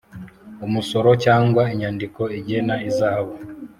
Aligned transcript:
umusoro 0.65 1.09
cyangwa 1.23 1.63
inyandiko 1.73 2.21
igena 2.39 2.75
ihazabu 2.89 3.33